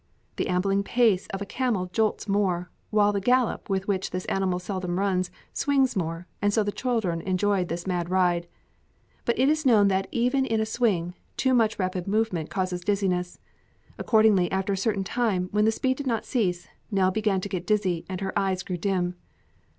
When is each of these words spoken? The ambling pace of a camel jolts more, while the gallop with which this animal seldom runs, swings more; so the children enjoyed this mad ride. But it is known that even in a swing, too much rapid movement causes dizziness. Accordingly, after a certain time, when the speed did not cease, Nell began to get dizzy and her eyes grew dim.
The 0.37 0.47
ambling 0.47 0.81
pace 0.83 1.27
of 1.27 1.43
a 1.43 1.45
camel 1.45 1.85
jolts 1.93 2.27
more, 2.27 2.71
while 2.89 3.13
the 3.13 3.21
gallop 3.21 3.69
with 3.69 3.87
which 3.87 4.09
this 4.09 4.25
animal 4.25 4.57
seldom 4.57 4.97
runs, 4.97 5.29
swings 5.53 5.95
more; 5.95 6.25
so 6.49 6.63
the 6.63 6.71
children 6.71 7.21
enjoyed 7.21 7.67
this 7.67 7.85
mad 7.85 8.09
ride. 8.09 8.47
But 9.25 9.37
it 9.37 9.47
is 9.47 9.63
known 9.63 9.89
that 9.89 10.07
even 10.09 10.43
in 10.47 10.59
a 10.59 10.65
swing, 10.65 11.13
too 11.37 11.53
much 11.53 11.77
rapid 11.77 12.07
movement 12.07 12.49
causes 12.49 12.81
dizziness. 12.81 13.39
Accordingly, 13.99 14.51
after 14.51 14.73
a 14.73 14.75
certain 14.75 15.03
time, 15.03 15.49
when 15.51 15.65
the 15.65 15.71
speed 15.71 15.97
did 15.97 16.07
not 16.07 16.25
cease, 16.25 16.67
Nell 16.89 17.11
began 17.11 17.39
to 17.39 17.47
get 17.49 17.67
dizzy 17.67 18.03
and 18.09 18.21
her 18.21 18.33
eyes 18.35 18.63
grew 18.63 18.77
dim. 18.77 19.13